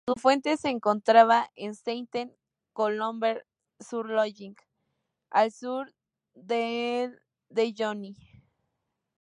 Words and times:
Su 0.07 0.15
fuente 0.15 0.57
se 0.57 0.69
encuentra 0.69 1.51
en 1.53 1.75
Sainte-Colombe-sur-Loing, 1.75 4.55
al 5.29 5.51
sur 5.51 5.93
del 6.33 7.19
de 7.49 7.73
Yonne. 7.73 8.15